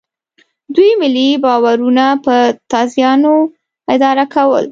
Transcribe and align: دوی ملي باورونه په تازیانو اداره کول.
دوی 0.75 0.91
ملي 1.01 1.27
باورونه 1.43 2.05
په 2.25 2.35
تازیانو 2.71 3.35
اداره 3.93 4.25
کول. 4.33 4.59